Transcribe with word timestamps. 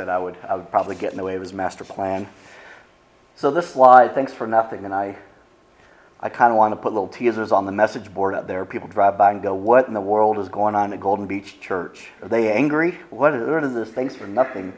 said 0.00 0.08
I 0.08 0.18
would, 0.18 0.38
I 0.48 0.54
would 0.54 0.70
probably 0.70 0.96
get 0.96 1.10
in 1.10 1.18
the 1.18 1.24
way 1.24 1.34
of 1.34 1.42
his 1.42 1.52
master 1.52 1.84
plan. 1.84 2.26
So 3.36 3.50
this 3.50 3.68
slide, 3.68 4.14
thanks 4.14 4.32
for 4.32 4.46
nothing, 4.46 4.86
and 4.86 4.94
I, 4.94 5.16
I 6.20 6.30
kind 6.30 6.50
of 6.50 6.56
want 6.56 6.72
to 6.72 6.76
put 6.76 6.94
little 6.94 7.08
teasers 7.08 7.52
on 7.52 7.66
the 7.66 7.72
message 7.72 8.12
board 8.12 8.34
out 8.34 8.46
there. 8.46 8.64
People 8.64 8.88
drive 8.88 9.18
by 9.18 9.30
and 9.32 9.42
go, 9.42 9.52
"What 9.54 9.88
in 9.88 9.92
the 9.92 10.00
world 10.00 10.38
is 10.38 10.48
going 10.48 10.74
on 10.74 10.94
at 10.94 11.00
Golden 11.00 11.26
Beach 11.26 11.60
Church? 11.60 12.08
Are 12.22 12.28
they 12.28 12.50
angry? 12.50 12.92
What, 13.10 13.32
what 13.34 13.62
is 13.62 13.74
this? 13.74 13.90
Thanks 13.90 14.16
for 14.16 14.26
nothing." 14.26 14.72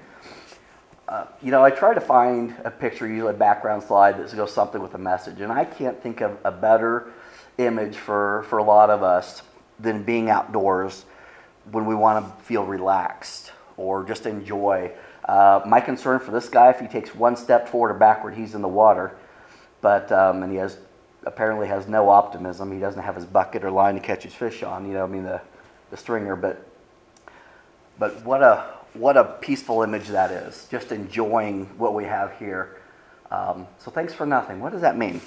Uh, 1.06 1.26
you 1.40 1.52
know, 1.52 1.62
I 1.62 1.70
try 1.70 1.94
to 1.94 2.00
find 2.00 2.56
a 2.64 2.70
picture, 2.70 3.06
usually 3.06 3.30
a 3.30 3.38
background 3.38 3.84
slide 3.84 4.18
that 4.18 4.34
goes 4.34 4.52
something 4.52 4.82
with 4.82 4.94
a 4.94 4.98
message, 4.98 5.40
and 5.40 5.52
I 5.52 5.64
can't 5.64 6.02
think 6.02 6.20
of 6.20 6.36
a 6.44 6.50
better 6.50 7.12
image 7.58 7.94
for, 7.94 8.44
for 8.48 8.58
a 8.58 8.64
lot 8.64 8.90
of 8.90 9.04
us 9.04 9.42
than 9.78 10.02
being 10.02 10.30
outdoors 10.30 11.04
when 11.70 11.86
we 11.86 11.94
want 11.94 12.24
to 12.24 12.44
feel 12.44 12.64
relaxed 12.64 13.52
or 13.76 14.04
just 14.04 14.26
enjoy. 14.26 14.90
Uh, 15.24 15.60
my 15.66 15.80
concern 15.80 16.18
for 16.18 16.32
this 16.32 16.48
guy, 16.48 16.70
if 16.70 16.80
he 16.80 16.88
takes 16.88 17.14
one 17.14 17.36
step 17.36 17.68
forward 17.68 17.90
or 17.90 17.98
backward, 17.98 18.34
he's 18.34 18.54
in 18.54 18.62
the 18.62 18.68
water. 18.68 19.16
But 19.80 20.10
um, 20.12 20.42
and 20.42 20.52
he 20.52 20.58
has 20.58 20.78
apparently 21.24 21.68
has 21.68 21.86
no 21.86 22.08
optimism. 22.08 22.72
He 22.72 22.80
doesn't 22.80 23.02
have 23.02 23.14
his 23.14 23.24
bucket 23.24 23.64
or 23.64 23.70
line 23.70 23.94
to 23.94 24.00
catch 24.00 24.24
his 24.24 24.34
fish 24.34 24.62
on. 24.62 24.86
You 24.86 24.94
know, 24.94 25.04
I 25.04 25.06
mean 25.06 25.24
the 25.24 25.40
the 25.90 25.96
stringer. 25.96 26.36
But 26.36 26.66
but 27.98 28.24
what 28.24 28.42
a 28.42 28.74
what 28.94 29.16
a 29.16 29.24
peaceful 29.24 29.82
image 29.82 30.08
that 30.08 30.30
is. 30.30 30.66
Just 30.70 30.92
enjoying 30.92 31.66
what 31.78 31.94
we 31.94 32.04
have 32.04 32.36
here. 32.38 32.76
Um, 33.30 33.66
so 33.78 33.90
thanks 33.90 34.12
for 34.12 34.26
nothing. 34.26 34.60
What 34.60 34.72
does 34.72 34.82
that 34.82 34.98
mean? 34.98 35.20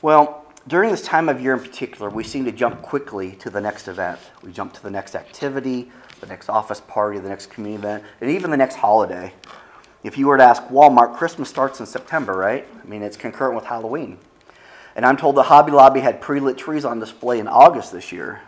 Well, 0.00 0.44
during 0.66 0.90
this 0.90 1.02
time 1.02 1.28
of 1.28 1.40
year 1.42 1.54
in 1.54 1.60
particular, 1.60 2.08
we 2.08 2.24
seem 2.24 2.46
to 2.46 2.52
jump 2.52 2.80
quickly 2.80 3.32
to 3.32 3.50
the 3.50 3.60
next 3.60 3.86
event. 3.86 4.18
We 4.42 4.50
jump 4.50 4.72
to 4.74 4.82
the 4.82 4.90
next 4.90 5.14
activity, 5.14 5.90
the 6.24 6.32
next 6.32 6.48
office 6.48 6.80
party, 6.80 7.18
the 7.18 7.28
next 7.28 7.50
community 7.50 7.80
event, 7.80 8.04
and 8.20 8.30
even 8.30 8.50
the 8.50 8.56
next 8.56 8.76
holiday. 8.76 9.32
If 10.02 10.18
you 10.18 10.26
were 10.26 10.36
to 10.36 10.42
ask 10.42 10.62
Walmart, 10.68 11.16
Christmas 11.16 11.48
starts 11.48 11.80
in 11.80 11.86
September, 11.86 12.34
right? 12.34 12.66
I 12.82 12.86
mean, 12.86 13.02
it's 13.02 13.16
concurrent 13.16 13.54
with 13.54 13.66
Halloween. 13.66 14.18
And 14.96 15.04
I'm 15.04 15.16
told 15.16 15.34
the 15.34 15.44
Hobby 15.44 15.72
Lobby 15.72 16.00
had 16.00 16.20
pre 16.20 16.40
lit 16.40 16.56
trees 16.56 16.84
on 16.84 16.98
display 16.98 17.38
in 17.38 17.48
August 17.48 17.92
this 17.92 18.12
year. 18.12 18.42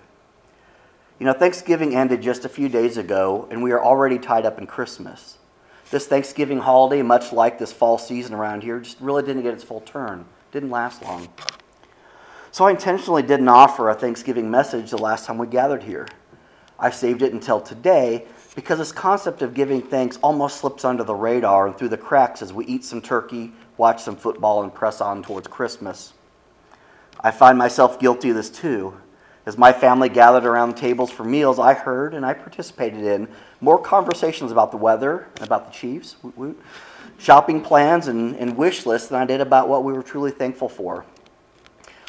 You 1.19 1.27
know, 1.27 1.33
Thanksgiving 1.33 1.95
ended 1.95 2.23
just 2.23 2.45
a 2.45 2.49
few 2.49 2.69
days 2.69 2.97
ago, 2.99 3.49
and 3.51 3.63
we 3.63 3.73
are 3.73 3.83
already 3.83 4.19
tied 4.19 4.45
up 4.45 4.59
in 4.59 4.67
Christmas. 4.67 5.39
This 5.91 6.07
Thanksgiving 6.07 6.61
holiday, 6.61 7.03
much 7.03 7.33
like 7.33 7.59
this 7.59 7.73
fall 7.73 7.97
season 7.97 8.35
around 8.35 8.63
here, 8.63 8.81
just 8.81 9.01
really 9.01 9.23
didn't 9.23 9.43
get 9.43 9.55
its 9.55 9.65
full 9.65 9.81
turn. 9.81 10.27
Didn't 10.53 10.71
last 10.71 11.03
long. 11.03 11.29
So 12.53 12.65
I 12.67 12.71
intentionally 12.71 13.23
didn't 13.23 13.49
offer 13.49 13.89
a 13.91 13.95
Thanksgiving 13.95 14.51
message 14.51 14.91
the 14.91 14.99
last 14.99 15.27
time 15.27 15.39
we 15.39 15.47
gathered 15.47 15.83
here. 15.83 16.07
I 16.79 16.91
saved 16.91 17.23
it 17.23 17.33
until 17.33 17.61
today 17.61 18.27
because 18.55 18.79
this 18.79 18.93
concept 18.93 19.43
of 19.43 19.55
giving 19.55 19.83
thanks 19.83 20.17
almost 20.19 20.59
slips 20.59 20.85
under 20.85 21.05
the 21.05 21.15
radar 21.15 21.67
and 21.67 21.77
through 21.77 21.91
the 21.91 21.97
cracks 21.97 22.43
as 22.43 22.53
we 22.53 22.65
eat 22.67 22.85
some 22.85 23.01
turkey, 23.01 23.53
watch 23.77 24.03
some 24.03 24.17
football, 24.17 24.63
and 24.63 24.75
press 24.75 25.01
on 25.01 25.23
towards 25.23 25.47
Christmas. 25.49 26.15
I 27.21 27.31
find 27.31 27.59
myself 27.59 27.99
guilty 27.99 28.31
of 28.31 28.37
this 28.37 28.51
too. 28.51 28.97
As 29.47 29.57
my 29.57 29.73
family 29.73 30.09
gathered 30.09 30.45
around 30.45 30.71
the 30.71 30.81
tables 30.81 31.11
for 31.11 31.23
meals, 31.23 31.59
I 31.59 31.73
heard 31.73 32.15
and 32.15 32.27
I 32.27 32.35
participated 32.35 33.05
in 33.05 33.29
more 33.61 33.79
conversations 33.79 34.51
about 34.51 34.73
the 34.73 34.77
weather 34.77 35.29
about 35.41 35.67
the 35.67 35.73
Chiefs, 35.73 36.17
shopping 37.19 37.61
plans, 37.61 38.09
and, 38.09 38.35
and 38.37 38.57
wish 38.57 38.87
lists 38.87 39.09
than 39.09 39.21
I 39.21 39.25
did 39.25 39.41
about 39.41 39.69
what 39.69 39.85
we 39.85 39.93
were 39.93 40.03
truly 40.03 40.33
thankful 40.33 40.69
for. 40.69 41.05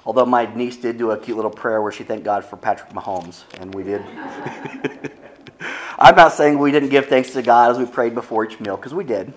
Although 0.08 0.25
my 0.25 0.45
niece 0.55 0.77
did 0.77 0.97
do 0.97 1.11
a 1.11 1.17
cute 1.17 1.36
little 1.36 1.52
prayer 1.52 1.81
where 1.81 1.91
she 1.91 2.05
thanked 2.05 2.23
God 2.23 2.45
for 2.45 2.55
Patrick 2.55 2.91
Mahomes, 2.91 3.44
and 3.59 3.75
we 3.75 3.83
did. 3.83 4.02
I'm 5.99 6.16
not 6.16 6.31
saying 6.31 6.58
we 6.58 6.72
didn't 6.72 6.88
give 6.89 7.08
thanks 7.08 7.31
to 7.31 7.41
God 7.41 7.72
as 7.72 7.77
we 7.77 7.86
prayed 7.86 8.16
before 8.16 8.45
each 8.45 8.58
meal, 8.61 8.77
because 8.77 8.94
we 8.94 9.03
did. 9.03 9.33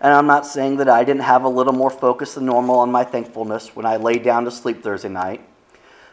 And 0.00 0.14
I'm 0.14 0.26
not 0.26 0.46
saying 0.46 0.78
that 0.78 0.88
I 0.88 1.04
didn't 1.04 1.24
have 1.24 1.44
a 1.44 1.50
little 1.50 1.74
more 1.74 1.90
focus 1.90 2.32
than 2.32 2.46
normal 2.46 2.78
on 2.78 2.90
my 2.90 3.04
thankfulness 3.04 3.76
when 3.76 3.84
I 3.84 3.98
laid 3.98 4.22
down 4.22 4.46
to 4.46 4.50
sleep 4.50 4.82
Thursday 4.82 5.10
night. 5.10 5.42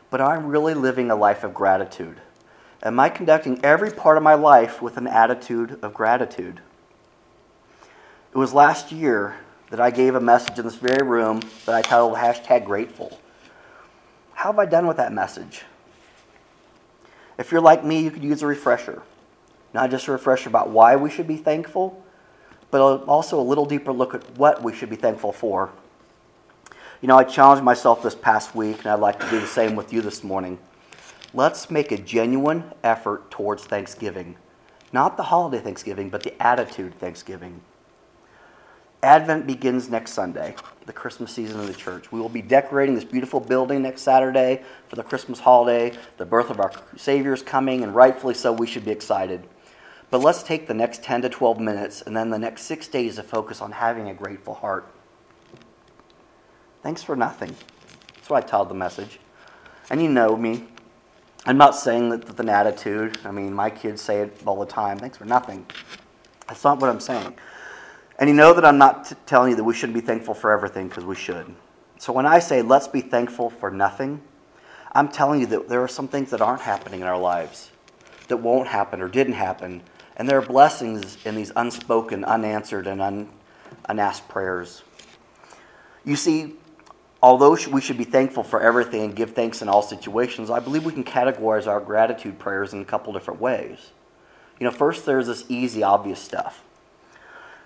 But 0.09 0.19
I'm 0.19 0.47
really 0.47 0.73
living 0.73 1.09
a 1.09 1.15
life 1.15 1.45
of 1.45 1.53
gratitude. 1.53 2.19
Am 2.81 2.99
I 2.99 3.07
conducting 3.07 3.63
every 3.63 3.89
part 3.89 4.17
of 4.17 4.23
my 4.23 4.33
life 4.33 4.81
with 4.81 4.97
an 4.97 5.07
attitude 5.07 5.79
of 5.81 5.93
gratitude? 5.93 6.59
It 8.33 8.37
was 8.37 8.53
last 8.53 8.91
year 8.91 9.37
that 9.69 9.79
I 9.79 9.91
gave 9.91 10.13
a 10.15 10.19
message 10.19 10.59
in 10.59 10.65
this 10.65 10.75
very 10.75 11.07
room 11.07 11.39
that 11.65 11.73
I 11.73 11.81
titled 11.81 12.15
hashtag 12.15 12.65
grateful. 12.65 13.17
How 14.33 14.51
have 14.51 14.59
I 14.59 14.65
done 14.65 14.87
with 14.87 14.97
that 14.97 15.13
message? 15.13 15.63
If 17.37 17.51
you're 17.51 17.61
like 17.61 17.83
me, 17.83 18.03
you 18.03 18.11
could 18.11 18.23
use 18.23 18.41
a 18.41 18.47
refresher. 18.47 19.01
Not 19.73 19.89
just 19.89 20.07
a 20.07 20.11
refresher 20.11 20.49
about 20.49 20.69
why 20.69 20.95
we 20.95 21.09
should 21.09 21.27
be 21.27 21.37
thankful, 21.37 22.03
but 22.69 22.81
also 23.05 23.39
a 23.39 23.41
little 23.41 23.65
deeper 23.65 23.91
look 23.91 24.13
at 24.13 24.37
what 24.37 24.61
we 24.61 24.73
should 24.73 24.89
be 24.89 24.95
thankful 24.95 25.31
for. 25.31 25.71
You 27.01 27.07
know, 27.07 27.17
I 27.17 27.23
challenged 27.23 27.63
myself 27.63 28.01
this 28.01 28.15
past 28.15 28.55
week, 28.55 28.79
and 28.79 28.87
I'd 28.87 28.99
like 28.99 29.19
to 29.19 29.29
do 29.29 29.39
the 29.39 29.47
same 29.47 29.75
with 29.75 29.91
you 29.91 30.01
this 30.01 30.23
morning. 30.23 30.57
Let's 31.33 31.69
make 31.69 31.91
a 31.91 31.97
genuine 31.97 32.71
effort 32.83 33.29
towards 33.31 33.65
Thanksgiving. 33.65 34.35
Not 34.91 35.17
the 35.17 35.23
holiday 35.23 35.59
Thanksgiving, 35.59 36.09
but 36.09 36.23
the 36.23 36.41
attitude 36.41 36.93
Thanksgiving. 36.99 37.61
Advent 39.03 39.45
begins 39.45 39.89
next 39.89 40.13
Sunday, 40.13 40.55
the 40.85 40.93
Christmas 40.93 41.33
season 41.33 41.59
of 41.59 41.67
the 41.67 41.73
church. 41.73 42.09
We 42.13 42.21
will 42.21 42.29
be 42.29 42.41
decorating 42.41 42.95
this 42.95 43.03
beautiful 43.03 43.41
building 43.41 43.81
next 43.81 44.01
Saturday 44.01 44.63
for 44.87 44.95
the 44.95 45.03
Christmas 45.03 45.41
holiday. 45.41 45.91
The 46.15 46.25
birth 46.25 46.49
of 46.49 46.61
our 46.61 46.71
Savior 46.95 47.33
is 47.33 47.41
coming, 47.41 47.83
and 47.83 47.93
rightfully 47.93 48.33
so, 48.33 48.53
we 48.53 48.65
should 48.65 48.85
be 48.85 48.91
excited. 48.91 49.43
But 50.09 50.21
let's 50.21 50.41
take 50.41 50.67
the 50.67 50.73
next 50.73 51.03
10 51.03 51.23
to 51.23 51.29
12 51.29 51.59
minutes 51.59 52.01
and 52.01 52.15
then 52.15 52.29
the 52.29 52.39
next 52.39 52.61
six 52.61 52.87
days 52.87 53.17
to 53.17 53.23
focus 53.23 53.61
on 53.61 53.73
having 53.73 54.07
a 54.07 54.13
grateful 54.13 54.53
heart. 54.53 54.87
Thanks 56.81 57.03
for 57.03 57.17
nothing. 57.17 57.55
That's 58.15 58.29
what 58.29 58.43
I 58.43 58.47
titled 58.47 58.69
the 58.69 58.75
message. 58.75 59.19
And 59.89 60.01
you 60.01 60.07
know 60.07 60.37
me. 60.37 60.65
I'm 61.45 61.57
not 61.57 61.75
saying 61.75 62.09
that 62.09 62.25
with 62.25 62.39
an 62.39 62.47
attitude. 62.47 63.17
I 63.25 63.31
mean, 63.31 63.53
my 63.53 63.69
kids 63.69 64.01
say 64.01 64.21
it 64.21 64.41
all 64.45 64.59
the 64.59 64.65
time. 64.65 64.97
Thanks 64.97 65.17
for 65.17 65.25
nothing. 65.25 65.65
That's 66.47 66.63
not 66.63 66.79
what 66.79 66.89
I'm 66.89 67.01
saying. 67.01 67.35
And 68.23 68.29
you 68.29 68.35
know 68.35 68.53
that 68.53 68.63
I'm 68.63 68.77
not 68.77 69.03
t- 69.03 69.15
telling 69.25 69.49
you 69.49 69.57
that 69.57 69.65
we 69.65 69.73
shouldn't 69.73 69.95
be 69.95 69.99
thankful 69.99 70.33
for 70.33 70.53
everything 70.53 70.87
because 70.87 71.03
we 71.03 71.13
should. 71.13 71.53
So 71.99 72.13
when 72.13 72.25
I 72.25 72.39
say 72.39 72.61
let's 72.61 72.87
be 72.87 73.01
thankful 73.01 73.49
for 73.49 73.69
nothing, 73.69 74.21
I'm 74.93 75.09
telling 75.09 75.41
you 75.41 75.47
that 75.47 75.67
there 75.67 75.83
are 75.83 75.89
some 75.89 76.07
things 76.07 76.29
that 76.29 76.39
aren't 76.39 76.61
happening 76.61 77.01
in 77.01 77.05
our 77.05 77.19
lives, 77.19 77.69
that 78.29 78.37
won't 78.37 78.69
happen 78.69 79.01
or 79.01 79.09
didn't 79.09 79.33
happen. 79.33 79.81
And 80.15 80.29
there 80.29 80.37
are 80.37 80.41
blessings 80.41 81.17
in 81.25 81.35
these 81.35 81.51
unspoken, 81.57 82.23
unanswered, 82.23 82.87
and 82.87 83.01
un- 83.01 83.29
unasked 83.89 84.29
prayers. 84.29 84.83
You 86.05 86.15
see, 86.15 86.53
although 87.21 87.57
we 87.69 87.81
should 87.81 87.97
be 87.97 88.05
thankful 88.05 88.45
for 88.45 88.61
everything 88.61 89.01
and 89.01 89.13
give 89.13 89.31
thanks 89.31 89.61
in 89.61 89.67
all 89.67 89.81
situations, 89.81 90.49
I 90.49 90.61
believe 90.61 90.85
we 90.85 90.93
can 90.93 91.03
categorize 91.03 91.67
our 91.67 91.81
gratitude 91.81 92.39
prayers 92.39 92.71
in 92.71 92.79
a 92.79 92.85
couple 92.85 93.11
different 93.11 93.41
ways. 93.41 93.91
You 94.61 94.63
know, 94.63 94.71
first 94.71 95.05
there's 95.05 95.27
this 95.27 95.43
easy, 95.49 95.83
obvious 95.83 96.21
stuff. 96.21 96.63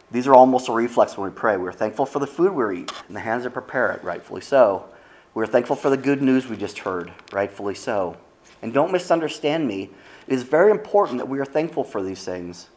These 0.10 0.28
are 0.28 0.34
almost 0.34 0.70
a 0.70 0.72
reflex 0.72 1.18
when 1.18 1.30
we 1.30 1.36
pray. 1.36 1.58
We're 1.58 1.74
thankful 1.74 2.06
for 2.06 2.20
the 2.20 2.28
food 2.28 2.54
we 2.54 2.82
eat 2.82 2.92
and 3.08 3.16
the 3.16 3.22
hands 3.22 3.44
that 3.44 3.52
prepare 3.52 3.92
it, 3.92 4.04
rightfully 4.04 4.42
so. 4.42 4.86
We're 5.34 5.46
thankful 5.46 5.76
for 5.76 5.90
the 5.90 5.98
good 5.98 6.22
news 6.22 6.48
we 6.48 6.56
just 6.56 6.80
heard, 6.80 7.12
rightfully 7.32 7.76
so. 7.76 8.18
And 8.62 8.74
don't 8.74 8.92
misunderstand 8.92 9.68
me. 9.68 9.90
It 10.28 10.34
is 10.34 10.44
very 10.44 10.72
important 10.72 11.20
that 11.20 11.28
we 11.28 11.40
are 11.40 11.46
thankful 11.46 11.84
for 11.84 12.02
these 12.02 12.24
things. 12.24 12.70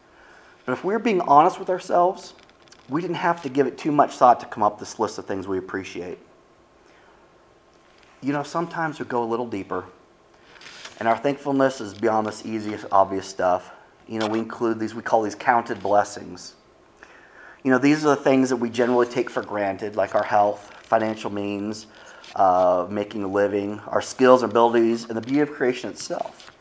But 0.67 0.73
if 0.73 0.85
we're 0.85 0.99
being 0.99 1.21
honest 1.23 1.59
with 1.59 1.71
ourselves, 1.71 2.35
we 2.89 3.01
didn't 3.01 3.17
have 3.17 3.43
to 3.43 3.49
give 3.49 3.67
it 3.67 3.79
too 3.79 3.93
much 3.93 4.15
thought 4.15 4.41
to 4.41 4.47
come 4.47 4.63
up 4.63 4.79
this 4.79 4.99
list 4.99 5.19
of 5.19 5.25
things 5.25 5.47
we 5.47 5.59
appreciate. 5.59 6.19
You 8.21 8.33
know, 8.33 8.43
sometimes 8.43 8.99
we 8.99 9.07
go 9.07 9.23
a 9.23 9.25
little 9.25 9.47
deeper, 9.47 9.87
and 10.99 11.09
our 11.09 11.17
thankfulness 11.17 11.81
is 11.81 11.95
beyond 11.95 12.27
this 12.27 12.45
easy, 12.45 12.77
obvious 12.93 13.27
stuff. 13.27 13.73
You 14.07 14.19
know, 14.19 14.27
we 14.27 14.41
include 14.41 14.79
these, 14.79 14.95
we 14.95 15.03
call 15.03 15.23
these 15.23 15.37
counted 15.37 15.81
blessings. 15.81 16.57
You 17.63 17.71
know, 17.71 17.79
these 17.79 18.05
are 18.05 18.11
the 18.11 18.17
things 18.17 18.49
that 18.49 18.57
we 18.57 18.71
generally 18.71 19.07
take 19.07 19.29
for 19.29 19.43
granted, 19.43 19.95
like 19.95 20.15
our 20.15 20.23
health, 20.23 20.73
financial 20.83 21.31
means, 21.31 21.87
uh, 22.35 22.87
making 22.89 23.23
a 23.23 23.29
living, 23.29 23.81
our 23.81 24.01
skills 24.01 24.43
and 24.43 24.51
abilities, 24.51 25.05
and 25.05 25.17
the 25.17 25.21
beauty 25.21 25.41
of 25.41 25.51
creation 25.51 25.91
itself. 25.91 26.53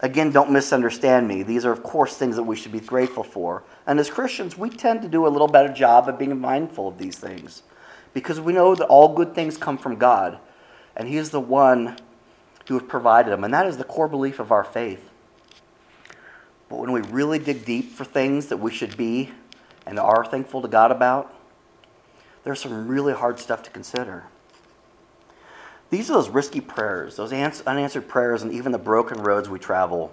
Again, 0.00 0.30
don't 0.30 0.52
misunderstand 0.52 1.26
me. 1.26 1.42
These 1.42 1.64
are, 1.64 1.72
of 1.72 1.82
course, 1.82 2.16
things 2.16 2.36
that 2.36 2.42
we 2.42 2.56
should 2.56 2.72
be 2.72 2.80
grateful 2.80 3.24
for. 3.24 3.64
And 3.86 3.98
as 3.98 4.10
Christians, 4.10 4.56
we 4.56 4.70
tend 4.70 5.02
to 5.02 5.08
do 5.08 5.26
a 5.26 5.28
little 5.28 5.48
better 5.48 5.72
job 5.72 6.08
of 6.08 6.18
being 6.18 6.38
mindful 6.40 6.88
of 6.88 6.98
these 6.98 7.18
things 7.18 7.62
because 8.12 8.40
we 8.40 8.52
know 8.52 8.74
that 8.76 8.86
all 8.86 9.14
good 9.14 9.34
things 9.34 9.56
come 9.56 9.76
from 9.76 9.96
God, 9.96 10.38
and 10.94 11.08
He 11.08 11.16
is 11.16 11.30
the 11.30 11.40
one 11.40 11.96
who 12.68 12.78
has 12.78 12.88
provided 12.88 13.30
them. 13.30 13.42
And 13.42 13.52
that 13.52 13.66
is 13.66 13.76
the 13.76 13.84
core 13.84 14.08
belief 14.08 14.38
of 14.38 14.52
our 14.52 14.64
faith. 14.64 15.10
But 16.68 16.78
when 16.78 16.92
we 16.92 17.00
really 17.00 17.38
dig 17.38 17.64
deep 17.64 17.92
for 17.92 18.04
things 18.04 18.46
that 18.46 18.58
we 18.58 18.72
should 18.72 18.96
be 18.96 19.32
and 19.86 19.98
are 19.98 20.24
thankful 20.24 20.62
to 20.62 20.68
God 20.68 20.90
about, 20.90 21.32
there's 22.44 22.60
some 22.60 22.88
really 22.88 23.12
hard 23.12 23.38
stuff 23.38 23.62
to 23.64 23.70
consider. 23.70 24.24
These 25.90 26.10
are 26.10 26.14
those 26.14 26.28
risky 26.28 26.60
prayers, 26.60 27.16
those 27.16 27.32
unanswered 27.32 28.08
prayers, 28.08 28.42
and 28.42 28.52
even 28.52 28.72
the 28.72 28.78
broken 28.78 29.22
roads 29.22 29.48
we 29.48 29.58
travel. 29.58 30.12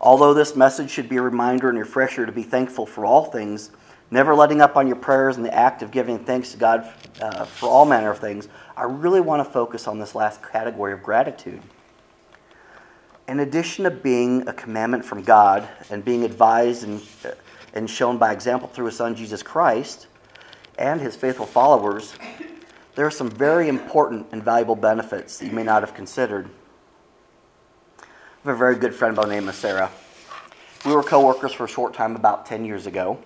Although 0.00 0.34
this 0.34 0.56
message 0.56 0.90
should 0.90 1.08
be 1.08 1.18
a 1.18 1.22
reminder 1.22 1.68
and 1.68 1.78
refresher 1.78 2.26
to 2.26 2.32
be 2.32 2.42
thankful 2.42 2.86
for 2.86 3.04
all 3.04 3.26
things, 3.26 3.70
never 4.10 4.34
letting 4.34 4.60
up 4.60 4.76
on 4.76 4.86
your 4.86 4.96
prayers 4.96 5.36
and 5.36 5.44
the 5.44 5.54
act 5.54 5.82
of 5.82 5.90
giving 5.90 6.18
thanks 6.18 6.52
to 6.52 6.58
God 6.58 6.92
uh, 7.20 7.44
for 7.44 7.68
all 7.68 7.84
manner 7.84 8.10
of 8.10 8.18
things, 8.18 8.48
I 8.76 8.84
really 8.84 9.20
want 9.20 9.46
to 9.46 9.52
focus 9.52 9.86
on 9.86 9.98
this 9.98 10.14
last 10.14 10.42
category 10.42 10.92
of 10.92 11.02
gratitude. 11.02 11.62
In 13.28 13.40
addition 13.40 13.84
to 13.84 13.90
being 13.90 14.48
a 14.48 14.52
commandment 14.52 15.04
from 15.04 15.22
God 15.22 15.68
and 15.88 16.04
being 16.04 16.24
advised 16.24 16.82
and, 16.82 17.00
uh, 17.24 17.30
and 17.72 17.88
shown 17.88 18.18
by 18.18 18.32
example 18.32 18.68
through 18.68 18.86
his 18.86 18.96
son 18.96 19.14
Jesus 19.14 19.42
Christ 19.42 20.06
and 20.78 21.00
his 21.00 21.16
faithful 21.16 21.46
followers, 21.46 22.14
there 22.94 23.06
are 23.06 23.10
some 23.10 23.30
very 23.30 23.68
important 23.68 24.26
and 24.32 24.42
valuable 24.42 24.76
benefits 24.76 25.38
that 25.38 25.46
you 25.46 25.52
may 25.52 25.62
not 25.62 25.82
have 25.82 25.94
considered. 25.94 26.48
I 28.00 28.48
have 28.48 28.56
a 28.56 28.58
very 28.58 28.76
good 28.76 28.94
friend 28.94 29.14
by 29.14 29.24
the 29.24 29.32
name 29.32 29.48
of 29.48 29.54
Sarah. 29.54 29.90
We 30.84 30.94
were 30.94 31.02
co 31.02 31.24
workers 31.24 31.52
for 31.52 31.64
a 31.64 31.68
short 31.68 31.94
time 31.94 32.16
about 32.16 32.44
10 32.44 32.64
years 32.64 32.86
ago. 32.86 33.18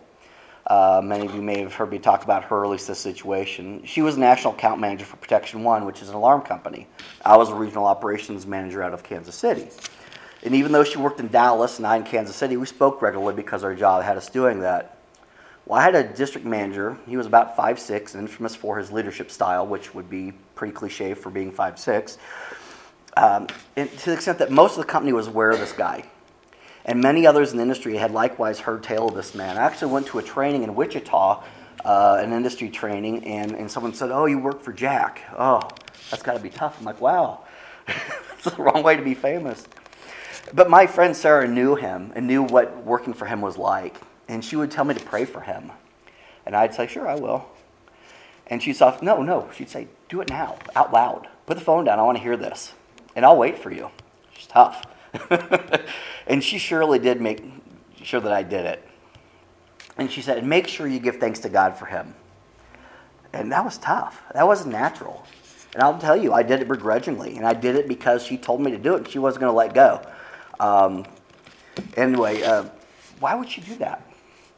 Uh, 0.67 1.01
many 1.03 1.25
of 1.25 1.35
you 1.35 1.41
may 1.41 1.61
have 1.61 1.75
heard 1.75 1.91
me 1.91 1.99
talk 1.99 2.25
about 2.25 2.45
her, 2.45 2.65
at 2.65 2.71
least 2.71 2.89
this 2.89 2.99
situation. 2.99 3.85
She 3.85 4.03
was 4.03 4.17
a 4.17 4.21
national 4.21 4.53
account 4.53 4.81
manager 4.81 5.05
for 5.05 5.17
Protection 5.17 5.63
One, 5.63 5.85
which 5.85 6.03
is 6.03 6.09
an 6.09 6.17
alarm 6.17 6.43
company. 6.43 6.89
I 7.25 7.37
was 7.37 7.51
a 7.51 7.55
regional 7.55 7.87
operations 7.87 8.47
manager 8.47 8.83
out 8.83 8.93
of 8.93 9.05
Kansas 9.05 9.37
City. 9.37 9.69
And 10.43 10.55
even 10.55 10.73
though 10.73 10.85
she 10.85 10.99
worked 10.99 11.21
in 11.21 11.29
Dallas 11.29 11.79
and 11.79 11.87
I 11.87 11.97
in 11.97 12.05
Kansas 12.05 12.37
City, 12.37 12.57
we 12.57 12.67
spoke 12.67 13.03
regularly 13.03 13.35
because 13.35 13.65
our 13.65 13.75
job 13.75 14.03
had 14.05 14.17
us 14.17 14.29
doing 14.29 14.61
that. 14.61 14.97
Well, 15.67 15.81
I 15.81 15.83
had 15.83 15.97
a 15.97 16.05
district 16.05 16.47
manager. 16.47 16.97
He 17.07 17.17
was 17.17 17.27
about 17.27 17.57
5'6 17.57 18.15
and 18.15 18.23
infamous 18.23 18.55
for 18.55 18.79
his 18.79 18.93
leadership 18.93 19.31
style, 19.31 19.67
which 19.67 19.95
would 19.95 20.09
be 20.09 20.33
pretty 20.55 20.73
cliche 20.73 21.15
for 21.15 21.31
being 21.31 21.51
5'6. 21.51 22.19
Um, 23.17 23.49
and 23.75 23.91
to 23.91 24.07
the 24.07 24.13
extent 24.13 24.39
that 24.39 24.53
most 24.53 24.73
of 24.73 24.87
the 24.87 24.91
company 24.91 25.13
was 25.13 25.27
aware 25.27 25.51
of 25.51 25.59
this 25.59 25.73
guy. 25.73 26.05
And 26.85 27.01
many 27.01 27.27
others 27.27 27.51
in 27.51 27.57
the 27.57 27.63
industry 27.63 27.97
had 27.97 28.13
likewise 28.13 28.61
heard 28.61 28.85
tale 28.85 29.09
of 29.09 29.15
this 29.15 29.35
man. 29.35 29.57
I 29.57 29.63
actually 29.63 29.93
went 29.93 30.07
to 30.09 30.19
a 30.21 30.23
training 30.23 30.63
in 30.63 30.77
Wichita, 30.77 31.43
uh, 31.85 32.19
an 32.23 32.33
industry 32.33 32.71
training, 32.71 33.25
and, 33.25 33.53
and 33.53 33.69
someone 33.69 33.93
said, 33.93 34.13
Oh, 34.13 34.27
you 34.27 34.39
work 34.39 34.63
for 34.63 34.73
Jack. 34.73 35.23
Oh, 35.37 35.69
that's 36.11 36.23
got 36.23 36.35
to 36.35 36.41
be 36.41 36.51
tough. 36.51 36.79
I'm 36.79 36.85
like, 36.85 37.01
Wow, 37.01 37.41
that's 37.87 38.57
the 38.57 38.63
wrong 38.63 38.85
way 38.85 38.97
to 38.97 39.03
be 39.03 39.15
famous. 39.15 39.67
But 40.53 40.71
my 40.71 40.87
friend 40.87 41.17
Sarah 41.17 41.49
knew 41.49 41.75
him 41.75 42.13
and 42.15 42.27
knew 42.27 42.43
what 42.43 42.85
working 42.85 43.15
for 43.15 43.27
him 43.27 43.41
was 43.41 43.57
like. 43.57 44.01
And 44.29 44.45
she 44.45 44.57
would 44.57 44.71
tell 44.71 44.85
me 44.85 44.95
to 44.95 45.05
pray 45.05 45.25
for 45.25 45.41
him. 45.41 45.73
And 46.45 46.55
I'd 46.55 46.75
say, 46.75 46.87
Sure, 46.87 47.09
I 47.09 47.17
will. 47.17 47.47
And 48.47 48.63
she'd 48.63 48.77
say, 48.77 48.97
No, 49.03 49.23
no. 49.23 49.51
She'd 49.55 49.71
say, 49.71 49.89
Do 50.09 50.21
it 50.21 50.29
now, 50.29 50.59
out 50.75 50.93
loud. 50.93 51.29
Put 51.47 51.59
the 51.59 51.65
phone 51.65 51.85
down. 51.85 51.99
I 51.99 52.03
want 52.03 52.19
to 52.19 52.23
hear 52.23 52.37
this. 52.37 52.73
And 53.15 53.25
I'll 53.25 53.37
wait 53.37 53.59
for 53.59 53.71
you. 53.71 53.91
She's 54.33 54.47
tough. 54.47 54.85
and 56.27 56.43
she 56.43 56.59
surely 56.59 56.99
did 56.99 57.21
make 57.21 57.43
sure 58.03 58.21
that 58.21 58.33
I 58.33 58.43
did 58.43 58.67
it. 58.67 58.87
And 59.97 60.11
she 60.11 60.23
said, 60.23 60.45
Make 60.45 60.69
sure 60.69 60.87
you 60.87 61.01
give 61.01 61.17
thanks 61.17 61.41
to 61.41 61.49
God 61.49 61.77
for 61.77 61.87
him. 61.87 62.15
And 63.33 63.51
that 63.53 63.65
was 63.65 63.79
tough. 63.79 64.23
That 64.33 64.47
wasn't 64.47 64.73
natural. 64.73 65.25
And 65.75 65.83
I'll 65.83 65.99
tell 65.99 66.17
you, 66.17 66.33
I 66.33 66.43
did 66.43 66.63
it 66.63 66.69
begrudgingly. 66.69 67.37
And 67.37 67.47
I 67.47 67.53
did 67.53 67.77
it 67.77 67.87
because 67.87 68.25
she 68.25 68.39
told 68.39 68.61
me 68.61 68.71
to 68.71 68.79
do 68.79 68.95
it 68.95 68.99
and 68.99 69.09
she 69.09 69.19
wasn't 69.19 69.43
going 69.43 69.53
to 69.53 69.57
let 69.57 69.75
go. 69.75 70.01
Um, 70.61 71.07
anyway, 71.97 72.43
uh, 72.43 72.65
why 73.21 73.35
would 73.35 73.49
she 73.49 73.61
do 73.61 73.77
that? 73.77 74.03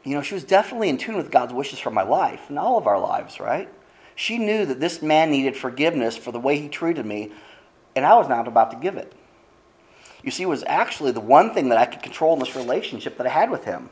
You 0.03 0.15
know, 0.15 0.21
she 0.21 0.33
was 0.33 0.43
definitely 0.43 0.89
in 0.89 0.97
tune 0.97 1.17
with 1.17 1.31
God's 1.31 1.53
wishes 1.53 1.79
for 1.79 1.91
my 1.91 2.03
life 2.03 2.49
and 2.49 2.57
all 2.57 2.77
of 2.77 2.87
our 2.87 2.99
lives, 2.99 3.39
right? 3.39 3.69
She 4.15 4.37
knew 4.37 4.65
that 4.65 4.79
this 4.79 5.01
man 5.01 5.31
needed 5.31 5.55
forgiveness 5.55 6.17
for 6.17 6.31
the 6.31 6.39
way 6.39 6.59
he 6.59 6.67
treated 6.67 7.05
me, 7.05 7.31
and 7.95 8.05
I 8.05 8.15
was 8.15 8.27
not 8.27 8.47
about 8.47 8.71
to 8.71 8.77
give 8.77 8.97
it. 8.97 9.13
You 10.23 10.31
see, 10.31 10.43
it 10.43 10.47
was 10.47 10.63
actually 10.67 11.11
the 11.11 11.21
one 11.21 11.53
thing 11.53 11.69
that 11.69 11.77
I 11.77 11.85
could 11.85 12.03
control 12.03 12.33
in 12.33 12.39
this 12.39 12.55
relationship 12.55 13.17
that 13.17 13.27
I 13.27 13.29
had 13.29 13.49
with 13.49 13.65
him. 13.65 13.89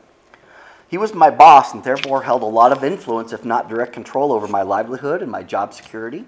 He 0.88 0.98
was 0.98 1.14
my 1.14 1.30
boss 1.30 1.74
and 1.74 1.84
therefore 1.84 2.22
held 2.22 2.42
a 2.42 2.46
lot 2.46 2.72
of 2.72 2.82
influence, 2.82 3.32
if 3.32 3.44
not 3.44 3.68
direct 3.68 3.92
control, 3.92 4.32
over 4.32 4.48
my 4.48 4.62
livelihood 4.62 5.22
and 5.22 5.30
my 5.30 5.42
job 5.42 5.74
security. 5.74 6.24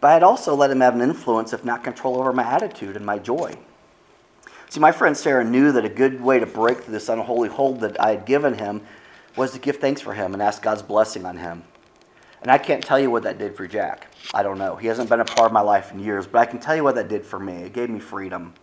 But 0.00 0.12
I'd 0.12 0.22
also 0.22 0.54
let 0.54 0.70
him 0.70 0.80
have 0.80 0.94
an 0.94 1.00
influence, 1.00 1.52
if 1.52 1.64
not 1.64 1.82
control, 1.82 2.18
over 2.18 2.32
my 2.32 2.44
attitude 2.44 2.96
and 2.96 3.04
my 3.04 3.18
joy. 3.18 3.54
See, 4.68 4.80
my 4.80 4.92
friend 4.92 5.16
Sarah 5.16 5.44
knew 5.44 5.72
that 5.72 5.84
a 5.84 5.88
good 5.88 6.20
way 6.20 6.38
to 6.38 6.46
break 6.46 6.86
this 6.86 7.08
unholy 7.08 7.48
hold 7.48 7.80
that 7.80 8.00
I 8.00 8.10
had 8.10 8.26
given 8.26 8.58
him 8.58 8.82
was 9.36 9.52
to 9.52 9.58
give 9.58 9.76
thanks 9.76 10.00
for 10.00 10.14
him 10.14 10.32
and 10.32 10.42
ask 10.42 10.62
God's 10.62 10.82
blessing 10.82 11.24
on 11.24 11.36
him. 11.36 11.62
And 12.42 12.50
I 12.50 12.58
can't 12.58 12.82
tell 12.82 12.98
you 12.98 13.10
what 13.10 13.22
that 13.24 13.38
did 13.38 13.56
for 13.56 13.66
Jack. 13.66 14.08
I 14.34 14.42
don't 14.42 14.58
know. 14.58 14.76
He 14.76 14.86
hasn't 14.86 15.08
been 15.08 15.20
a 15.20 15.24
part 15.24 15.46
of 15.46 15.52
my 15.52 15.60
life 15.60 15.92
in 15.92 16.00
years, 16.00 16.26
but 16.26 16.38
I 16.38 16.46
can 16.46 16.58
tell 16.58 16.76
you 16.76 16.84
what 16.84 16.94
that 16.96 17.08
did 17.08 17.24
for 17.24 17.38
me. 17.38 17.54
It 17.62 17.72
gave 17.72 17.90
me 17.90 18.00
freedom. 18.00 18.54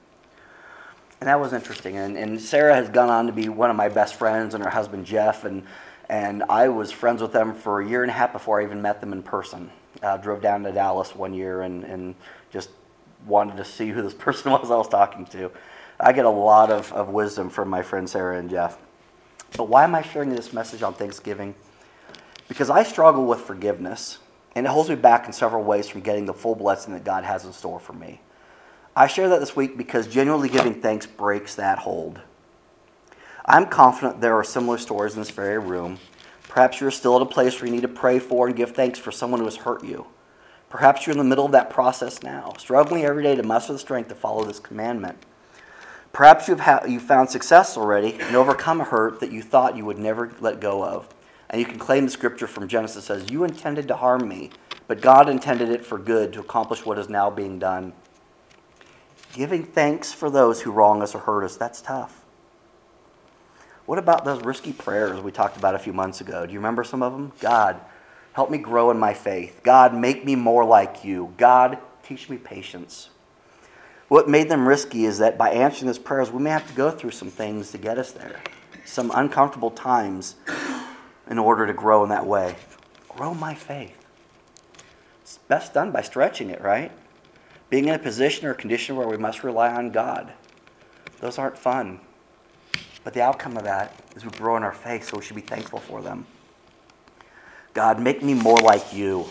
And 1.19 1.27
that 1.27 1.39
was 1.39 1.53
interesting. 1.53 1.97
And, 1.97 2.17
and 2.17 2.39
Sarah 2.39 2.75
has 2.75 2.89
gone 2.89 3.09
on 3.09 3.27
to 3.27 3.33
be 3.33 3.49
one 3.49 3.69
of 3.69 3.75
my 3.75 3.89
best 3.89 4.15
friends 4.15 4.53
and 4.53 4.63
her 4.63 4.69
husband 4.69 5.05
Jeff. 5.05 5.45
And, 5.45 5.63
and 6.09 6.43
I 6.49 6.67
was 6.69 6.91
friends 6.91 7.21
with 7.21 7.31
them 7.31 7.53
for 7.53 7.81
a 7.81 7.87
year 7.87 8.03
and 8.03 8.11
a 8.11 8.13
half 8.13 8.33
before 8.33 8.59
I 8.59 8.63
even 8.63 8.81
met 8.81 8.99
them 8.99 9.13
in 9.13 9.23
person. 9.23 9.71
Uh, 10.01 10.17
drove 10.17 10.41
down 10.41 10.63
to 10.63 10.71
Dallas 10.71 11.15
one 11.15 11.33
year 11.33 11.61
and, 11.61 11.83
and 11.85 12.15
just 12.51 12.69
wanted 13.25 13.57
to 13.57 13.65
see 13.65 13.89
who 13.89 14.01
this 14.01 14.13
person 14.17 14.51
was 14.51 14.69
I 14.69 14.75
was 14.75 14.89
talking 14.89 15.25
to. 15.27 15.51
I 15.99 16.11
get 16.11 16.25
a 16.25 16.29
lot 16.29 16.71
of, 16.71 16.91
of 16.93 17.09
wisdom 17.09 17.49
from 17.49 17.69
my 17.69 17.81
friends 17.81 18.11
Sarah 18.11 18.37
and 18.37 18.49
Jeff. 18.49 18.77
But 19.55 19.69
why 19.69 19.83
am 19.83 19.95
I 19.95 20.01
sharing 20.01 20.29
this 20.29 20.53
message 20.53 20.81
on 20.81 20.93
Thanksgiving? 20.93 21.55
Because 22.47 22.69
I 22.69 22.83
struggle 22.83 23.25
with 23.25 23.41
forgiveness, 23.41 24.19
and 24.55 24.65
it 24.65 24.69
holds 24.69 24.89
me 24.89 24.95
back 24.95 25.27
in 25.27 25.33
several 25.33 25.63
ways 25.63 25.87
from 25.87 26.01
getting 26.01 26.25
the 26.25 26.33
full 26.33 26.55
blessing 26.55 26.93
that 26.93 27.03
God 27.03 27.23
has 27.23 27.45
in 27.45 27.53
store 27.53 27.79
for 27.79 27.93
me. 27.93 28.21
I 28.95 29.07
share 29.07 29.29
that 29.29 29.39
this 29.39 29.55
week 29.55 29.77
because 29.77 30.07
genuinely 30.07 30.49
giving 30.49 30.81
thanks 30.81 31.05
breaks 31.05 31.55
that 31.55 31.79
hold. 31.79 32.21
I'm 33.45 33.67
confident 33.67 34.21
there 34.21 34.35
are 34.35 34.43
similar 34.43 34.77
stories 34.77 35.13
in 35.13 35.21
this 35.21 35.31
very 35.31 35.57
room. 35.57 35.99
Perhaps 36.47 36.79
you're 36.79 36.91
still 36.91 37.15
at 37.15 37.21
a 37.21 37.25
place 37.25 37.59
where 37.59 37.67
you 37.67 37.73
need 37.73 37.81
to 37.81 37.87
pray 37.87 38.19
for 38.19 38.47
and 38.47 38.55
give 38.55 38.71
thanks 38.71 38.99
for 38.99 39.11
someone 39.11 39.39
who 39.39 39.45
has 39.45 39.57
hurt 39.57 39.83
you. 39.83 40.05
Perhaps 40.69 41.05
you're 41.05 41.11
in 41.11 41.17
the 41.17 41.23
middle 41.23 41.45
of 41.45 41.51
that 41.51 41.69
process 41.69 42.23
now, 42.23 42.53
struggling 42.57 43.03
every 43.03 43.23
day 43.23 43.35
to 43.35 43.43
muster 43.43 43.73
the 43.73 43.79
strength 43.79 44.09
to 44.09 44.15
follow 44.15 44.43
this 44.43 44.59
commandment. 44.59 45.17
Perhaps 46.13 46.47
you've, 46.47 46.59
ha- 46.59 46.83
you've 46.87 47.01
found 47.01 47.31
success 47.31 47.75
already 47.75 48.13
and 48.19 48.35
overcome 48.35 48.79
a 48.79 48.83
hurt 48.83 49.19
that 49.19 49.31
you 49.31 49.41
thought 49.41 49.75
you 49.75 49.83
would 49.83 49.97
never 49.97 50.31
let 50.39 50.59
go 50.59 50.85
of. 50.85 51.09
And 51.49 51.59
you 51.59 51.65
can 51.65 51.79
claim 51.79 52.05
the 52.05 52.11
scripture 52.11 52.45
from 52.45 52.67
Genesis 52.67 53.05
says, 53.05 53.31
You 53.31 53.43
intended 53.43 53.87
to 53.87 53.95
harm 53.95 54.27
me, 54.27 54.51
but 54.87 55.01
God 55.01 55.27
intended 55.27 55.69
it 55.69 55.83
for 55.83 55.97
good 55.97 56.31
to 56.33 56.39
accomplish 56.39 56.85
what 56.85 56.99
is 56.99 57.09
now 57.09 57.31
being 57.31 57.57
done. 57.57 57.93
Giving 59.33 59.63
thanks 59.63 60.13
for 60.13 60.29
those 60.29 60.61
who 60.61 60.71
wrong 60.71 61.01
us 61.01 61.15
or 61.15 61.19
hurt 61.19 61.43
us, 61.43 61.57
that's 61.57 61.81
tough. 61.81 62.23
What 63.87 63.97
about 63.97 64.23
those 64.23 64.43
risky 64.43 64.71
prayers 64.71 65.19
we 65.19 65.31
talked 65.31 65.57
about 65.57 65.73
a 65.73 65.79
few 65.79 65.93
months 65.93 66.21
ago? 66.21 66.45
Do 66.45 66.53
you 66.53 66.59
remember 66.59 66.83
some 66.83 67.01
of 67.01 67.13
them? 67.13 67.31
God, 67.39 67.81
help 68.33 68.51
me 68.51 68.59
grow 68.59 68.91
in 68.91 68.99
my 68.99 69.15
faith. 69.15 69.61
God, 69.63 69.95
make 69.95 70.23
me 70.23 70.35
more 70.35 70.63
like 70.63 71.03
you. 71.03 71.33
God, 71.37 71.79
teach 72.03 72.29
me 72.29 72.37
patience. 72.37 73.09
What 74.13 74.29
made 74.29 74.47
them 74.47 74.67
risky 74.67 75.05
is 75.05 75.17
that 75.17 75.39
by 75.39 75.49
answering 75.49 75.87
those 75.87 75.97
prayers, 75.97 76.29
we 76.29 76.39
may 76.39 76.51
have 76.51 76.67
to 76.67 76.73
go 76.75 76.91
through 76.91 77.09
some 77.09 77.31
things 77.31 77.71
to 77.71 77.79
get 77.79 77.97
us 77.97 78.11
there, 78.11 78.41
some 78.85 79.11
uncomfortable 79.15 79.71
times 79.71 80.35
in 81.27 81.39
order 81.39 81.65
to 81.65 81.73
grow 81.73 82.03
in 82.03 82.09
that 82.09 82.27
way. 82.27 82.55
Grow 83.09 83.33
my 83.33 83.55
faith. 83.55 84.05
It's 85.23 85.39
best 85.47 85.73
done 85.73 85.89
by 85.89 86.03
stretching 86.03 86.51
it, 86.51 86.61
right? 86.61 86.91
being 87.71 87.87
in 87.87 87.95
a 87.95 87.97
position 87.97 88.45
or 88.45 88.51
a 88.51 88.55
condition 88.55 88.95
where 88.95 89.07
we 89.07 89.17
must 89.17 89.43
rely 89.43 89.73
on 89.73 89.89
God. 89.89 90.31
Those 91.19 91.39
aren't 91.39 91.57
fun. 91.57 91.99
But 93.03 93.15
the 93.15 93.23
outcome 93.23 93.57
of 93.57 93.63
that 93.63 93.99
is 94.15 94.23
we 94.23 94.29
grow 94.29 94.57
in 94.57 94.61
our 94.61 94.73
faith, 94.73 95.09
so 95.09 95.17
we 95.17 95.23
should 95.23 95.35
be 95.35 95.41
thankful 95.41 95.79
for 95.79 96.03
them. 96.03 96.27
God, 97.73 97.99
make 97.99 98.21
me 98.21 98.35
more 98.35 98.59
like 98.59 98.93
you. 98.93 99.25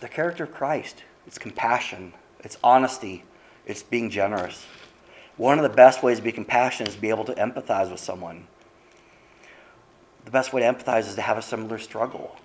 The 0.00 0.08
character 0.08 0.44
of 0.44 0.52
Christ, 0.54 1.02
it's 1.26 1.36
compassion, 1.36 2.14
it's 2.40 2.56
honesty, 2.64 3.24
it's 3.66 3.82
being 3.82 4.10
generous. 4.10 4.64
One 5.36 5.58
of 5.58 5.62
the 5.62 5.76
best 5.76 6.02
ways 6.02 6.18
to 6.18 6.22
be 6.22 6.32
compassionate 6.32 6.88
is 6.88 6.94
to 6.94 7.00
be 7.00 7.10
able 7.10 7.24
to 7.24 7.34
empathize 7.34 7.90
with 7.90 8.00
someone. 8.00 8.46
The 10.24 10.30
best 10.30 10.52
way 10.52 10.62
to 10.62 10.72
empathize 10.72 11.06
is 11.06 11.14
to 11.16 11.22
have 11.22 11.36
a 11.36 11.42
similar 11.42 11.78
struggle. 11.78 12.36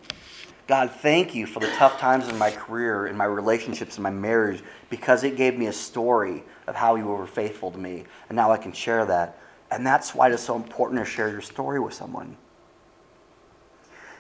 God, 0.67 0.91
thank 0.91 1.33
you 1.33 1.47
for 1.47 1.59
the 1.59 1.71
tough 1.71 1.99
times 1.99 2.27
in 2.27 2.37
my 2.37 2.51
career, 2.51 3.07
in 3.07 3.17
my 3.17 3.25
relationships, 3.25 3.97
in 3.97 4.03
my 4.03 4.09
marriage, 4.09 4.61
because 4.89 5.23
it 5.23 5.35
gave 5.35 5.57
me 5.57 5.67
a 5.67 5.73
story 5.73 6.43
of 6.67 6.75
how 6.75 6.95
you 6.95 7.05
were 7.05 7.27
faithful 7.27 7.71
to 7.71 7.77
me. 7.77 8.05
And 8.29 8.35
now 8.35 8.51
I 8.51 8.57
can 8.57 8.71
share 8.71 9.05
that. 9.05 9.37
And 9.69 9.85
that's 9.85 10.13
why 10.13 10.29
it's 10.31 10.43
so 10.43 10.55
important 10.55 10.99
to 10.99 11.05
share 11.05 11.29
your 11.29 11.41
story 11.41 11.79
with 11.79 11.93
someone. 11.93 12.37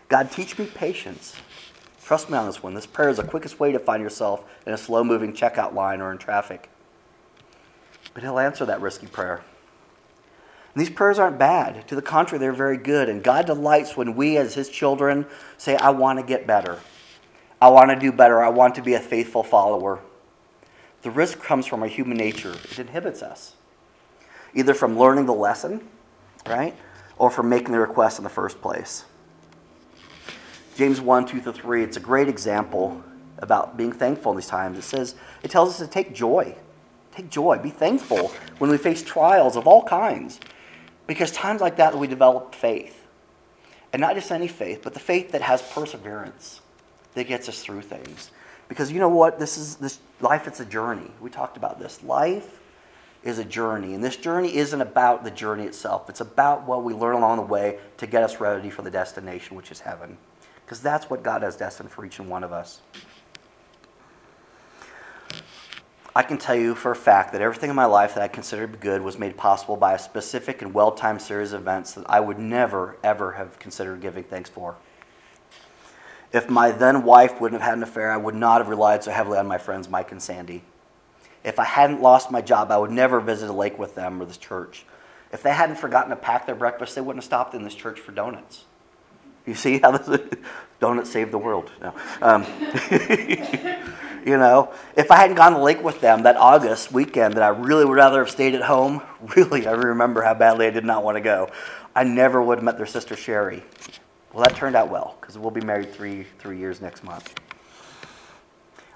God, 0.09 0.31
teach 0.31 0.57
me 0.57 0.65
patience. 0.65 1.35
Trust 2.03 2.29
me 2.29 2.37
on 2.37 2.47
this 2.47 2.61
one. 2.61 2.73
This 2.73 2.85
prayer 2.85 3.09
is 3.09 3.17
the 3.17 3.23
quickest 3.23 3.59
way 3.59 3.71
to 3.71 3.79
find 3.79 4.03
yourself 4.03 4.43
in 4.65 4.73
a 4.73 4.77
slow 4.77 5.03
moving 5.03 5.33
checkout 5.33 5.73
line 5.73 6.01
or 6.01 6.11
in 6.11 6.17
traffic. 6.17 6.69
But 8.13 8.23
He'll 8.23 8.39
answer 8.39 8.65
that 8.65 8.81
risky 8.81 9.07
prayer. 9.07 9.43
And 10.73 10.81
these 10.81 10.89
prayers 10.89 11.19
aren't 11.19 11.37
bad. 11.37 11.87
To 11.89 11.95
the 11.95 12.01
contrary, 12.01 12.39
they're 12.39 12.53
very 12.53 12.77
good. 12.77 13.09
And 13.09 13.23
God 13.23 13.45
delights 13.45 13.97
when 13.97 14.15
we, 14.15 14.37
as 14.37 14.53
His 14.55 14.69
children, 14.69 15.25
say, 15.57 15.75
I 15.75 15.89
want 15.89 16.19
to 16.19 16.25
get 16.25 16.47
better. 16.47 16.79
I 17.61 17.69
want 17.69 17.91
to 17.91 17.95
do 17.95 18.11
better. 18.11 18.41
I 18.41 18.49
want 18.49 18.75
to 18.75 18.81
be 18.81 18.93
a 18.93 18.99
faithful 18.99 19.43
follower. 19.43 19.99
The 21.01 21.11
risk 21.11 21.39
comes 21.41 21.65
from 21.65 21.81
our 21.81 21.87
human 21.87 22.17
nature, 22.17 22.53
it 22.53 22.79
inhibits 22.79 23.21
us. 23.23 23.55
either 24.53 24.73
from 24.73 24.97
learning 24.97 25.25
the 25.25 25.33
lesson, 25.33 25.87
right, 26.47 26.75
or 27.17 27.29
from 27.29 27.49
making 27.49 27.71
the 27.71 27.79
request 27.79 28.17
in 28.17 28.23
the 28.23 28.29
first 28.29 28.61
place. 28.61 29.05
James 30.75 31.01
1 31.01 31.25
2 31.25 31.41
through 31.41 31.53
3, 31.53 31.83
it's 31.83 31.97
a 31.97 32.01
great 32.01 32.27
example 32.27 33.03
about 33.37 33.77
being 33.77 33.91
thankful 33.91 34.31
in 34.31 34.37
these 34.37 34.47
times. 34.47 34.77
It 34.77 34.83
says, 34.83 35.15
it 35.43 35.51
tells 35.51 35.69
us 35.69 35.79
to 35.79 35.87
take 35.87 36.13
joy. 36.13 36.55
Take 37.15 37.29
joy. 37.29 37.57
Be 37.57 37.69
thankful 37.69 38.29
when 38.57 38.69
we 38.69 38.77
face 38.77 39.03
trials 39.03 39.55
of 39.55 39.67
all 39.67 39.83
kinds. 39.83 40.39
Because 41.07 41.31
times 41.31 41.61
like 41.61 41.77
that, 41.77 41.97
we 41.97 42.07
develop 42.07 42.55
faith. 42.55 43.05
And 43.93 43.99
not 43.99 44.15
just 44.15 44.31
any 44.31 44.47
faith, 44.47 44.81
but 44.83 44.93
the 44.93 44.99
faith 44.99 45.31
that 45.31 45.41
has 45.41 45.61
perseverance 45.61 46.61
that 47.13 47.25
gets 47.27 47.49
us 47.49 47.61
through 47.61 47.81
things. 47.81 48.31
Because 48.69 48.91
you 48.91 48.99
know 48.99 49.09
what? 49.09 49.37
This 49.37 49.57
is 49.57 49.75
this 49.75 49.99
life 50.21 50.47
it's 50.47 50.61
a 50.61 50.65
journey. 50.65 51.11
We 51.19 51.29
talked 51.29 51.57
about 51.57 51.79
this. 51.79 52.01
Life 52.03 52.59
is 53.23 53.37
a 53.37 53.43
journey. 53.43 53.93
And 53.93 54.03
this 54.03 54.15
journey 54.15 54.55
isn't 54.55 54.79
about 54.79 55.23
the 55.23 55.31
journey 55.31 55.65
itself. 55.65 56.09
It's 56.09 56.21
about 56.21 56.63
what 56.65 56.83
we 56.83 56.93
learn 56.93 57.15
along 57.15 57.37
the 57.37 57.43
way 57.43 57.79
to 57.97 58.07
get 58.07 58.23
us 58.23 58.39
ready 58.39 58.69
for 58.69 58.81
the 58.81 58.91
destination, 58.91 59.57
which 59.57 59.71
is 59.71 59.81
heaven. 59.81 60.17
Because 60.65 60.81
that's 60.81 61.09
what 61.09 61.21
God 61.21 61.43
has 61.43 61.57
destined 61.57 61.91
for 61.91 62.05
each 62.05 62.19
and 62.19 62.29
one 62.29 62.43
of 62.43 62.53
us. 62.53 62.79
I 66.13 66.23
can 66.23 66.37
tell 66.37 66.55
you 66.55 66.75
for 66.75 66.91
a 66.91 66.95
fact 66.95 67.31
that 67.31 67.41
everything 67.41 67.69
in 67.69 67.75
my 67.75 67.85
life 67.85 68.15
that 68.15 68.23
I 68.23 68.27
considered 68.27 68.81
good 68.81 69.01
was 69.01 69.17
made 69.17 69.37
possible 69.37 69.77
by 69.77 69.93
a 69.93 69.99
specific 69.99 70.61
and 70.61 70.73
well 70.73 70.91
timed 70.91 71.21
series 71.21 71.53
of 71.53 71.61
events 71.61 71.93
that 71.93 72.09
I 72.09 72.19
would 72.19 72.37
never, 72.37 72.97
ever 73.01 73.33
have 73.33 73.57
considered 73.59 74.01
giving 74.01 74.25
thanks 74.25 74.49
for. 74.49 74.75
If 76.33 76.49
my 76.49 76.71
then 76.71 77.03
wife 77.03 77.39
wouldn't 77.39 77.61
have 77.61 77.69
had 77.69 77.77
an 77.77 77.83
affair, 77.83 78.11
I 78.11 78.17
would 78.17 78.35
not 78.35 78.59
have 78.59 78.67
relied 78.67 79.05
so 79.05 79.11
heavily 79.11 79.37
on 79.37 79.47
my 79.47 79.57
friends 79.57 79.87
Mike 79.87 80.11
and 80.11 80.21
Sandy. 80.21 80.63
If 81.45 81.59
I 81.59 81.63
hadn't 81.63 82.01
lost 82.01 82.29
my 82.29 82.41
job, 82.41 82.71
I 82.71 82.77
would 82.77 82.91
never 82.91 83.21
visit 83.21 83.49
a 83.49 83.53
lake 83.53 83.79
with 83.79 83.95
them 83.95 84.21
or 84.21 84.25
this 84.25 84.37
church. 84.37 84.85
If 85.31 85.41
they 85.41 85.53
hadn't 85.53 85.77
forgotten 85.77 86.09
to 86.09 86.17
pack 86.17 86.45
their 86.45 86.55
breakfast, 86.55 86.93
they 86.93 87.01
wouldn't 87.01 87.23
have 87.23 87.27
stopped 87.27 87.53
in 87.53 87.63
this 87.63 87.73
church 87.73 88.01
for 88.01 88.11
donuts. 88.11 88.65
You 89.45 89.55
see 89.55 89.79
how 89.79 89.91
this 89.91 90.19
donuts 90.79 91.11
save 91.11 91.31
the 91.31 91.37
world? 91.37 91.71
No. 91.81 91.93
Um, 92.21 92.45
you 94.25 94.37
know, 94.37 94.71
if 94.95 95.09
I 95.11 95.17
hadn't 95.17 95.35
gone 95.35 95.53
to 95.53 95.57
the 95.57 95.63
lake 95.63 95.83
with 95.83 96.01
them 96.01 96.23
that 96.23 96.35
August 96.35 96.91
weekend 96.91 97.35
that 97.35 97.43
I 97.43 97.49
really 97.49 97.85
would 97.85 97.95
rather 97.95 98.19
have 98.19 98.29
stayed 98.29 98.55
at 98.55 98.61
home, 98.61 99.01
really, 99.35 99.67
I 99.67 99.71
remember 99.71 100.21
how 100.21 100.33
badly 100.33 100.67
I 100.67 100.69
did 100.69 100.85
not 100.85 101.03
want 101.03 101.17
to 101.17 101.21
go. 101.21 101.49
I 101.95 102.03
never 102.03 102.41
would 102.41 102.59
have 102.59 102.63
met 102.63 102.77
their 102.77 102.85
sister 102.85 103.15
Sherry. 103.15 103.63
Well, 104.31 104.43
that 104.43 104.55
turned 104.55 104.75
out 104.75 104.89
well 104.89 105.17
because 105.19 105.37
we'll 105.37 105.51
be 105.51 105.61
married 105.61 105.91
three, 105.91 106.25
three 106.39 106.57
years 106.57 106.79
next 106.79 107.03
month. 107.03 107.33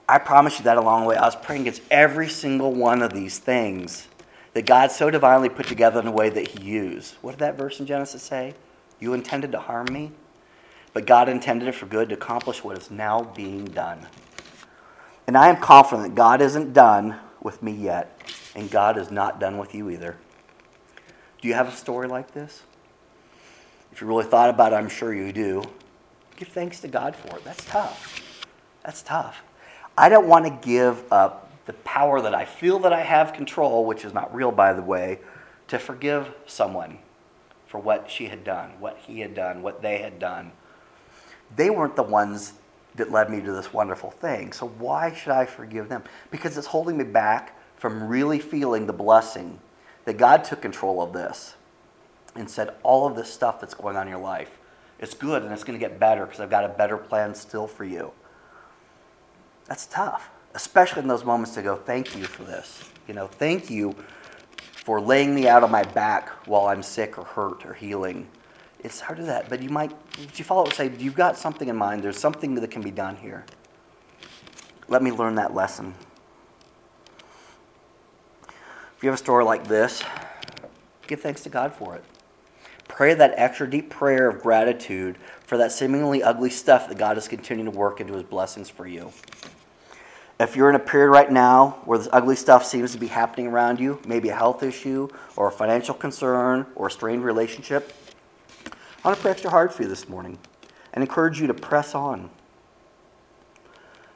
I 0.07 0.19
promise 0.19 0.59
you 0.59 0.65
that 0.65 0.77
along 0.77 1.01
the 1.01 1.09
way, 1.09 1.15
I 1.15 1.25
was 1.25 1.35
praying 1.35 1.61
against 1.61 1.81
every 1.89 2.29
single 2.29 2.71
one 2.71 3.01
of 3.01 3.11
these 3.11 3.39
things 3.39 4.07
that 4.53 4.65
God 4.65 4.91
so 4.91 5.09
divinely 5.09 5.49
put 5.49 5.67
together 5.67 5.99
in 5.99 6.07
a 6.07 6.11
way 6.11 6.29
that 6.29 6.47
He 6.47 6.63
used. 6.63 7.15
What 7.21 7.31
did 7.31 7.39
that 7.39 7.57
verse 7.57 7.79
in 7.79 7.85
Genesis 7.85 8.21
say? 8.21 8.53
You 8.99 9.13
intended 9.13 9.51
to 9.51 9.59
harm 9.59 9.87
me, 9.91 10.11
but 10.95 11.05
God 11.05 11.27
intended 11.27 11.67
it 11.67 11.75
for 11.75 11.87
good 11.87 12.07
to 12.07 12.15
accomplish 12.15 12.63
what 12.63 12.77
is 12.77 12.89
now 12.89 13.21
being 13.35 13.65
done. 13.65 14.07
And 15.27 15.37
I 15.37 15.49
am 15.49 15.57
confident 15.57 16.07
that 16.07 16.15
God 16.15 16.39
isn't 16.39 16.71
done 16.71 17.19
with 17.41 17.61
me 17.61 17.73
yet, 17.73 18.17
and 18.55 18.71
God 18.71 18.97
is 18.97 19.11
not 19.11 19.37
done 19.37 19.57
with 19.57 19.75
you 19.75 19.89
either. 19.89 20.15
Do 21.41 21.49
you 21.49 21.53
have 21.53 21.67
a 21.67 21.73
story 21.73 22.07
like 22.07 22.31
this? 22.31 22.63
If 23.91 23.99
you 23.99 24.07
really 24.07 24.23
thought 24.23 24.49
about 24.49 24.71
it, 24.71 24.77
I'm 24.77 24.87
sure 24.87 25.13
you 25.13 25.33
do. 25.33 25.63
Give 26.37 26.47
thanks 26.47 26.79
to 26.79 26.87
God 26.87 27.13
for 27.13 27.35
it. 27.35 27.43
That's 27.43 27.65
tough. 27.65 28.47
That's 28.85 29.01
tough. 29.01 29.43
I 29.97 30.07
don't 30.07 30.27
want 30.27 30.45
to 30.45 30.65
give 30.65 31.11
up 31.11 31.51
the 31.65 31.73
power 31.73 32.21
that 32.21 32.33
I 32.33 32.45
feel 32.45 32.79
that 32.79 32.93
I 32.93 33.01
have 33.01 33.33
control, 33.33 33.83
which 33.83 34.05
is 34.05 34.13
not 34.13 34.33
real, 34.33 34.53
by 34.53 34.71
the 34.71 34.81
way, 34.81 35.19
to 35.67 35.77
forgive 35.77 36.33
someone 36.45 36.99
for 37.67 37.81
what 37.81 38.09
she 38.09 38.27
had 38.27 38.45
done, 38.45 38.79
what 38.79 38.97
he 39.05 39.19
had 39.19 39.35
done, 39.35 39.61
what 39.61 39.81
they 39.81 39.97
had 39.97 40.19
done. 40.19 40.53
They 41.55 41.69
weren't 41.69 41.95
the 41.95 42.03
ones 42.03 42.53
that 42.95 43.11
led 43.11 43.29
me 43.29 43.41
to 43.41 43.51
this 43.51 43.73
wonderful 43.73 44.11
thing. 44.11 44.53
So 44.53 44.67
why 44.67 45.13
should 45.13 45.33
I 45.33 45.45
forgive 45.45 45.89
them? 45.89 46.03
Because 46.31 46.57
it's 46.57 46.67
holding 46.67 46.97
me 46.97 47.03
back 47.03 47.59
from 47.75 48.07
really 48.07 48.39
feeling 48.39 48.87
the 48.87 48.93
blessing 48.93 49.59
that 50.05 50.17
God 50.17 50.43
took 50.43 50.61
control 50.61 51.01
of 51.01 51.13
this 51.13 51.55
and 52.35 52.49
said, 52.49 52.73
all 52.83 53.05
of 53.07 53.15
this 53.15 53.31
stuff 53.31 53.59
that's 53.59 53.73
going 53.73 53.95
on 53.95 54.03
in 54.03 54.11
your 54.11 54.21
life, 54.21 54.57
it's 54.99 55.13
good 55.13 55.43
and 55.43 55.51
it's 55.51 55.63
going 55.63 55.77
to 55.77 55.85
get 55.85 55.99
better 55.99 56.25
because 56.25 56.39
I've 56.39 56.49
got 56.49 56.63
a 56.63 56.69
better 56.69 56.97
plan 56.97 57.35
still 57.35 57.67
for 57.67 57.83
you. 57.83 58.11
That's 59.65 59.87
tough, 59.87 60.29
especially 60.53 61.01
in 61.01 61.07
those 61.07 61.25
moments 61.25 61.53
to 61.55 61.61
go, 61.61 61.75
thank 61.75 62.15
you 62.15 62.23
for 62.23 62.43
this. 62.43 62.89
You 63.07 63.13
know, 63.13 63.27
thank 63.27 63.69
you 63.69 63.95
for 64.85 65.01
laying 65.01 65.33
me 65.33 65.47
out 65.47 65.63
on 65.63 65.71
my 65.71 65.83
back 65.83 66.29
while 66.47 66.67
I'm 66.67 66.83
sick 66.83 67.17
or 67.17 67.25
hurt 67.25 67.65
or 67.65 67.73
healing. 67.73 68.27
It's 68.83 68.99
hard 68.99 69.17
to 69.17 69.25
that, 69.25 69.49
but 69.49 69.61
you 69.61 69.69
might, 69.69 69.91
if 70.19 70.37
you 70.37 70.45
follow 70.45 70.65
it, 70.65 70.73
say, 70.73 70.91
you've 70.99 71.15
got 71.15 71.37
something 71.37 71.67
in 71.67 71.75
mind. 71.75 72.03
There's 72.03 72.19
something 72.19 72.55
that 72.55 72.69
can 72.69 72.83
be 72.83 72.91
done 72.91 73.15
here. 73.15 73.45
Let 74.87 75.01
me 75.01 75.11
learn 75.11 75.35
that 75.35 75.55
lesson. 75.55 75.95
If 78.95 79.03
you 79.03 79.09
have 79.09 79.15
a 79.15 79.23
story 79.23 79.43
like 79.43 79.67
this, 79.67 80.03
give 81.07 81.21
thanks 81.21 81.41
to 81.43 81.49
God 81.49 81.73
for 81.73 81.95
it. 81.95 82.03
Pray 82.87 83.15
that 83.15 83.33
extra 83.35 83.69
deep 83.69 83.89
prayer 83.89 84.29
of 84.29 84.41
gratitude 84.41 85.17
for 85.41 85.57
that 85.57 85.71
seemingly 85.71 86.21
ugly 86.21 86.49
stuff 86.49 86.87
that 86.87 86.97
God 86.97 87.17
is 87.17 87.27
continuing 87.27 87.71
to 87.71 87.77
work 87.77 87.99
into 87.99 88.13
his 88.13 88.23
blessings 88.23 88.69
for 88.69 88.87
you. 88.87 89.11
If 90.39 90.55
you're 90.55 90.69
in 90.69 90.75
a 90.75 90.79
period 90.79 91.09
right 91.09 91.31
now 91.31 91.81
where 91.85 91.97
this 91.97 92.09
ugly 92.11 92.35
stuff 92.35 92.65
seems 92.65 92.91
to 92.91 92.97
be 92.97 93.07
happening 93.07 93.47
around 93.47 93.79
you, 93.79 93.99
maybe 94.05 94.29
a 94.29 94.35
health 94.35 94.63
issue 94.63 95.07
or 95.35 95.47
a 95.47 95.51
financial 95.51 95.95
concern 95.95 96.65
or 96.75 96.87
a 96.87 96.91
strained 96.91 97.23
relationship, 97.23 97.93
I 99.05 99.09
want 99.09 99.19
to 99.19 99.21
pray 99.21 99.31
extra 99.33 99.51
hard 99.51 99.71
for 99.71 99.83
you 99.83 99.87
this 99.87 100.09
morning 100.09 100.39
and 100.91 101.03
encourage 101.03 101.39
you 101.39 101.45
to 101.45 101.53
press 101.53 101.93
on. 101.93 102.31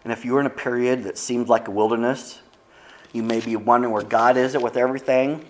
And 0.04 0.12
if 0.12 0.26
you're 0.26 0.40
in 0.40 0.48
a 0.48 0.50
period 0.50 1.04
that 1.04 1.16
seems 1.16 1.48
like 1.48 1.68
a 1.68 1.72
wilderness, 1.72 2.40
you 3.14 3.22
may 3.22 3.40
be 3.40 3.56
wondering 3.56 3.94
where 3.94 4.02
God 4.02 4.36
is 4.36 4.56
it 4.56 4.64
with 4.64 4.76
everything 4.78 5.46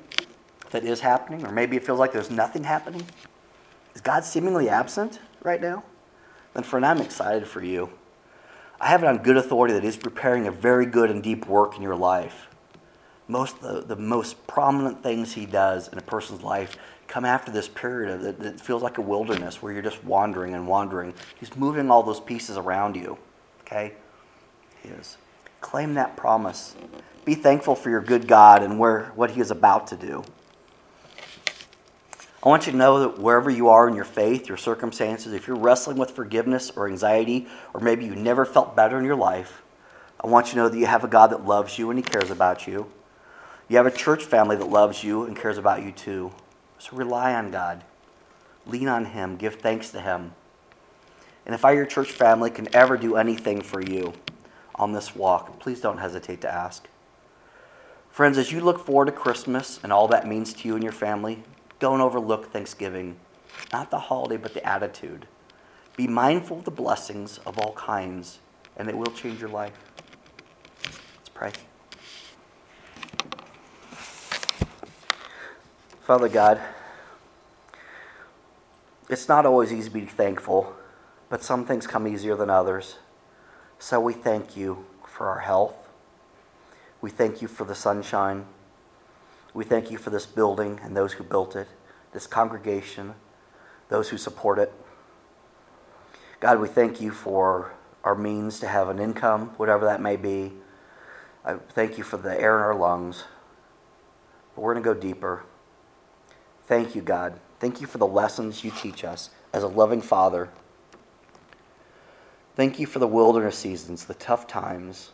that 0.72 0.84
is 0.84 1.00
happening, 1.00 1.46
or 1.46 1.54
maybe 1.54 1.78
it 1.78 1.86
feels 1.86 2.00
like 2.00 2.12
there's 2.12 2.30
nothing 2.30 2.66
happening. 2.66 3.02
Is 3.96 4.02
God 4.02 4.26
seemingly 4.26 4.68
absent 4.68 5.20
right 5.42 5.62
now? 5.62 5.86
Then, 6.54 6.64
friend, 6.64 6.86
I'm 6.86 7.00
excited 7.00 7.48
for 7.48 7.64
you. 7.64 7.92
I 8.82 8.88
have 8.88 9.04
it 9.04 9.08
on 9.08 9.20
good 9.20 9.38
authority 9.38 9.74
that 9.74 9.86
He's 9.86 9.96
preparing 9.96 10.48
a 10.48 10.52
very 10.52 10.86
good 10.86 11.10
and 11.10 11.24
deep 11.24 11.48
work 11.48 11.78
in 11.78 11.82
your 11.82 11.96
life. 11.96 12.50
Most 13.30 13.62
the, 13.62 13.86
the 13.88 13.96
most 13.96 14.48
prominent 14.48 15.02
things 15.02 15.32
He 15.32 15.46
does 15.46 15.88
in 15.88 15.98
a 15.98 16.02
person's 16.02 16.42
life 16.42 16.76
come 17.10 17.26
after 17.26 17.52
this 17.52 17.68
period 17.68 18.14
of, 18.14 18.22
that, 18.22 18.40
that 18.40 18.62
feels 18.62 18.82
like 18.82 19.00
a 19.00 19.02
wilderness 19.02 19.62
where 19.62 19.74
you're 19.74 19.82
just 19.82 20.04
wandering 20.06 20.54
and 20.54 20.68
wandering. 20.68 21.14
He's 21.40 21.54
moving 21.58 21.92
all 21.92 22.04
those 22.04 22.22
pieces 22.22 22.56
around 22.56 22.96
you. 22.96 23.18
Okay? 23.62 23.94
He 24.82 24.90
is. 24.90 25.18
Claim 25.60 25.96
that 25.96 26.16
promise. 26.16 26.76
Be 27.26 27.36
thankful 27.36 27.76
for 27.76 27.90
your 27.90 28.02
good 28.02 28.28
God 28.28 28.64
and 28.64 28.80
where, 28.80 29.12
what 29.16 29.32
He 29.32 29.42
is 29.42 29.52
about 29.52 29.88
to 29.88 29.98
do. 29.98 30.24
I 32.42 32.48
want 32.48 32.68
you 32.68 32.72
to 32.72 32.78
know 32.78 33.00
that 33.02 33.20
wherever 33.20 33.50
you 33.50 33.68
are 33.68 33.90
in 33.90 33.96
your 33.96 34.06
faith, 34.06 34.48
your 34.48 34.56
circumstances, 34.56 35.34
if 35.34 35.46
you're 35.46 35.58
wrestling 35.58 35.98
with 35.98 36.12
forgiveness 36.12 36.72
or 36.74 36.88
anxiety, 36.88 37.48
or 37.74 37.82
maybe 37.82 38.06
you 38.06 38.16
never 38.16 38.46
felt 38.46 38.78
better 38.78 38.98
in 38.98 39.04
your 39.04 39.18
life, 39.18 39.62
I 40.24 40.28
want 40.28 40.48
you 40.48 40.52
to 40.54 40.58
know 40.60 40.70
that 40.70 40.78
you 40.78 40.86
have 40.86 41.04
a 41.04 41.08
God 41.08 41.32
that 41.32 41.46
loves 41.46 41.78
you 41.78 41.90
and 41.90 42.00
He 42.00 42.04
cares 42.04 42.30
about 42.30 42.68
you. 42.68 42.90
You 43.68 43.78
have 43.78 43.86
a 43.88 43.92
church 43.92 44.24
family 44.24 44.56
that 44.56 44.70
loves 44.70 45.04
you 45.04 45.24
and 45.24 45.36
cares 45.36 45.58
about 45.58 45.84
you 45.84 45.92
too. 45.92 46.32
So 46.80 46.98
rely 46.98 47.36
on 47.36 47.52
God. 47.52 47.84
Lean 48.66 48.88
on 48.88 49.06
Him. 49.06 49.36
Give 49.36 49.56
thanks 49.56 49.92
to 49.92 50.02
Him. 50.02 50.34
And 51.46 51.54
if 51.54 51.66
I, 51.66 51.72
your 51.72 51.86
church 51.86 52.12
family, 52.12 52.50
can 52.50 52.74
ever 52.74 52.98
do 52.98 53.16
anything 53.16 53.62
for 53.62 53.82
you 53.82 54.14
on 54.76 54.94
this 54.94 55.16
walk, 55.16 55.60
please 55.60 55.82
don't 55.82 55.98
hesitate 55.98 56.42
to 56.42 56.52
ask. 56.52 56.88
Friends, 58.10 58.38
as 58.38 58.52
you 58.52 58.62
look 58.62 58.86
forward 58.86 59.06
to 59.06 59.12
Christmas 59.12 59.80
and 59.84 59.92
all 59.92 60.08
that 60.08 60.28
means 60.28 60.54
to 60.54 60.68
you 60.68 60.76
and 60.76 60.84
your 60.84 60.94
family, 60.94 61.44
don't 61.80 62.02
overlook 62.02 62.52
Thanksgiving, 62.52 63.18
not 63.72 63.92
the 63.92 64.00
holiday, 64.00 64.38
but 64.38 64.54
the 64.54 64.66
attitude. 64.66 65.28
Be 65.96 66.08
mindful 66.08 66.60
of 66.60 66.66
the 66.66 66.72
blessings 66.72 67.40
of 67.46 67.58
all 67.58 67.74
kinds, 67.74 68.40
and 68.78 68.88
it 68.90 68.98
will 68.98 69.12
change 69.12 69.40
your 69.40 69.50
life. 69.50 69.74
Let's 70.84 71.30
pray. 71.34 71.52
Father 76.10 76.28
God, 76.28 76.60
it's 79.12 79.28
not 79.28 79.46
always 79.46 79.72
easy 79.72 79.90
to 79.90 79.94
be 79.94 80.06
thankful, 80.08 80.74
but 81.30 81.44
some 81.44 81.68
things 81.68 81.86
come 81.86 82.08
easier 82.08 82.36
than 82.36 82.50
others. 82.50 82.96
So 83.78 84.00
we 84.00 84.14
thank 84.14 84.58
you 84.58 84.88
for 85.06 85.28
our 85.30 85.42
health. 85.42 85.88
We 87.00 87.12
thank 87.12 87.44
you 87.44 87.48
for 87.48 87.64
the 87.64 87.76
sunshine. 87.76 88.48
We 89.54 89.64
thank 89.64 89.92
you 89.92 90.00
for 90.00 90.10
this 90.10 90.26
building 90.26 90.80
and 90.82 90.98
those 90.98 91.14
who 91.14 91.24
built 91.24 91.56
it, 91.56 91.68
this 92.12 92.26
congregation, 92.26 93.14
those 93.90 94.10
who 94.10 94.18
support 94.18 94.58
it. 94.58 94.74
God, 96.40 96.60
we 96.60 96.70
thank 96.70 97.00
you 97.00 97.12
for 97.12 97.74
our 98.04 98.16
means 98.16 98.60
to 98.62 98.68
have 98.68 98.90
an 98.90 98.98
income, 98.98 99.52
whatever 99.58 99.86
that 99.86 100.02
may 100.02 100.16
be. 100.16 100.54
I 101.46 101.58
thank 101.70 102.00
you 102.00 102.04
for 102.04 102.18
the 102.18 102.36
air 102.36 102.58
in 102.58 102.64
our 102.64 102.74
lungs. 102.74 103.26
But 104.56 104.64
we're 104.64 104.74
going 104.74 104.84
to 104.84 104.94
go 104.96 105.00
deeper. 105.00 105.44
Thank 106.70 106.94
you, 106.94 107.02
God. 107.02 107.40
Thank 107.60 107.82
you 107.82 107.88
for 107.88 107.98
the 107.98 108.06
lessons 108.06 108.64
you 108.64 108.70
teach 108.70 109.04
us 109.04 109.32
as 109.52 109.64
a 109.64 109.68
loving 109.68 110.04
Father. 110.04 110.50
Thank 112.56 112.78
you 112.78 112.86
for 112.86 113.00
the 113.00 113.08
wilderness 113.08 113.58
seasons, 113.58 114.06
the 114.06 114.14
tough 114.14 114.46
times 114.46 115.10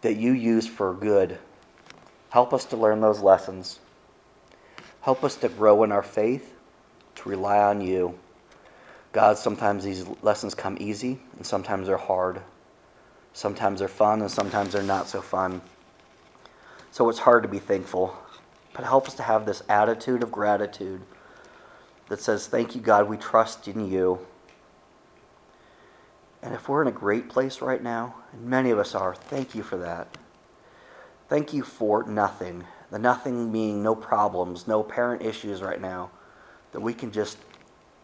that 0.00 0.16
you 0.16 0.32
use 0.32 0.66
for 0.66 0.94
good. 0.94 1.36
Help 2.30 2.54
us 2.54 2.64
to 2.64 2.76
learn 2.78 3.02
those 3.02 3.20
lessons. 3.20 3.80
Help 5.02 5.24
us 5.24 5.36
to 5.36 5.50
grow 5.50 5.82
in 5.82 5.92
our 5.92 6.02
faith, 6.02 6.54
to 7.16 7.28
rely 7.28 7.58
on 7.58 7.82
you. 7.82 8.18
God, 9.12 9.36
sometimes 9.36 9.84
these 9.84 10.06
lessons 10.22 10.54
come 10.54 10.78
easy 10.80 11.20
and 11.36 11.44
sometimes 11.44 11.86
they're 11.86 11.98
hard. 11.98 12.40
Sometimes 13.34 13.80
they're 13.80 13.88
fun 13.88 14.22
and 14.22 14.30
sometimes 14.30 14.72
they're 14.72 14.82
not 14.82 15.06
so 15.06 15.20
fun. 15.20 15.60
So 16.92 17.10
it's 17.10 17.18
hard 17.18 17.42
to 17.42 17.48
be 17.50 17.58
thankful. 17.58 18.16
But 18.72 18.84
help 18.84 19.06
us 19.06 19.14
to 19.14 19.22
have 19.22 19.46
this 19.46 19.62
attitude 19.68 20.22
of 20.22 20.30
gratitude 20.30 21.02
that 22.08 22.20
says, 22.20 22.46
Thank 22.46 22.74
you, 22.74 22.80
God, 22.80 23.08
we 23.08 23.16
trust 23.16 23.66
in 23.66 23.90
you. 23.90 24.26
And 26.42 26.54
if 26.54 26.68
we're 26.68 26.82
in 26.82 26.88
a 26.88 26.92
great 26.92 27.28
place 27.28 27.60
right 27.60 27.82
now, 27.82 28.14
and 28.32 28.44
many 28.44 28.70
of 28.70 28.78
us 28.78 28.94
are, 28.94 29.14
thank 29.14 29.54
you 29.54 29.62
for 29.62 29.76
that. 29.78 30.16
Thank 31.28 31.52
you 31.52 31.62
for 31.62 32.04
nothing. 32.04 32.64
The 32.90 32.98
nothing 32.98 33.52
being 33.52 33.82
no 33.82 33.94
problems, 33.94 34.66
no 34.66 34.82
parent 34.82 35.22
issues 35.22 35.62
right 35.62 35.80
now, 35.80 36.10
that 36.72 36.80
we 36.80 36.94
can 36.94 37.12
just 37.12 37.38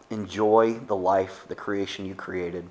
enjoy 0.09 0.73
the 0.73 0.95
life, 0.95 1.45
the 1.47 1.55
creation 1.55 2.05
you 2.05 2.15
created. 2.15 2.69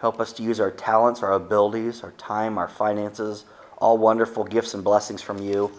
Help 0.00 0.20
us 0.20 0.32
to 0.34 0.42
use 0.42 0.58
our 0.58 0.70
talents, 0.70 1.22
our 1.22 1.32
abilities, 1.32 2.02
our 2.02 2.10
time, 2.12 2.58
our 2.58 2.68
finances, 2.68 3.44
all 3.78 3.96
wonderful 3.96 4.44
gifts 4.44 4.74
and 4.74 4.82
blessings 4.82 5.22
from 5.22 5.38
you 5.38 5.70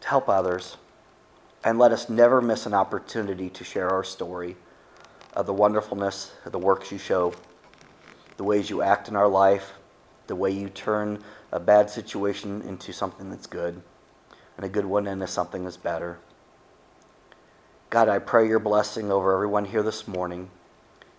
to 0.00 0.08
help 0.08 0.28
others. 0.28 0.76
And 1.64 1.78
let 1.78 1.92
us 1.92 2.08
never 2.08 2.40
miss 2.40 2.66
an 2.66 2.74
opportunity 2.74 3.50
to 3.50 3.64
share 3.64 3.90
our 3.90 4.04
story 4.04 4.56
of 5.32 5.46
the 5.46 5.52
wonderfulness 5.52 6.32
of 6.44 6.52
the 6.52 6.58
works 6.58 6.92
you 6.92 6.98
show, 6.98 7.34
the 8.36 8.44
ways 8.44 8.70
you 8.70 8.82
act 8.82 9.08
in 9.08 9.16
our 9.16 9.28
life, 9.28 9.72
the 10.26 10.36
way 10.36 10.50
you 10.50 10.68
turn 10.68 11.22
a 11.50 11.58
bad 11.58 11.90
situation 11.90 12.62
into 12.62 12.92
something 12.92 13.30
that's 13.30 13.46
good, 13.46 13.82
and 14.56 14.64
a 14.64 14.68
good 14.68 14.84
one 14.84 15.06
into 15.06 15.26
something 15.26 15.64
that's 15.64 15.76
better. 15.76 16.18
God, 17.90 18.08
I 18.08 18.18
pray 18.18 18.46
your 18.46 18.58
blessing 18.58 19.10
over 19.10 19.32
everyone 19.34 19.64
here 19.64 19.82
this 19.82 20.06
morning, 20.06 20.50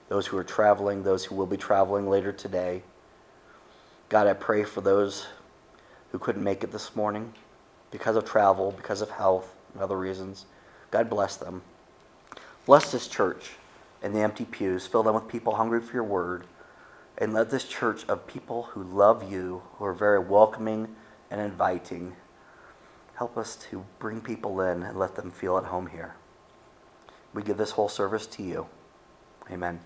those 0.08 0.28
who 0.28 0.38
are 0.38 0.44
traveling, 0.44 1.04
those 1.04 1.26
who 1.26 1.36
will 1.36 1.48
be 1.48 1.58
traveling 1.58 2.08
later 2.08 2.32
today. 2.32 2.84
God, 4.08 4.28
I 4.28 4.34
pray 4.34 4.64
for 4.64 4.82
those 4.82 5.28
who 6.12 6.20
couldn't 6.20 6.44
make 6.44 6.64
it 6.64 6.72
this 6.72 6.96
morning 6.96 7.34
because 7.92 8.16
of 8.16 8.26
travel, 8.26 8.72
because 8.72 9.02
of 9.02 9.10
health, 9.12 9.54
and 9.74 9.82
other 9.82 9.98
reasons. 9.98 10.46
God 10.92 11.10
bless 11.10 11.36
them. 11.38 11.62
Bless 12.66 12.92
this 12.92 13.08
church 13.08 13.52
and 14.02 14.16
the 14.16 14.20
empty 14.20 14.46
pews. 14.46 14.88
Fill 14.88 15.04
them 15.04 15.16
with 15.16 15.28
people 15.28 15.56
hungry 15.56 15.82
for 15.82 15.94
your 15.94 16.04
word. 16.04 16.46
And 17.18 17.34
let 17.34 17.50
this 17.50 17.66
church 17.66 18.08
of 18.08 18.28
people 18.28 18.64
who 18.72 18.84
love 18.84 19.30
you, 19.30 19.62
who 19.74 19.86
are 19.86 19.94
very 19.94 20.20
welcoming 20.20 20.96
and 21.30 21.42
inviting, 21.42 22.16
help 23.16 23.38
us 23.38 23.58
to 23.70 23.86
bring 24.00 24.22
people 24.22 24.62
in 24.62 24.84
and 24.84 24.98
let 24.98 25.16
them 25.16 25.32
feel 25.32 25.58
at 25.58 25.66
home 25.66 25.88
here. 25.88 26.16
We 27.34 27.44
give 27.44 27.58
this 27.58 27.72
whole 27.72 27.90
service 27.90 28.26
to 28.28 28.44
you. 28.44 28.68
Amen. 29.52 29.80